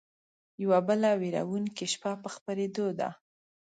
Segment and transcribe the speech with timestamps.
[0.63, 3.09] يوه بله وېرونکې شپه په خپرېدو ده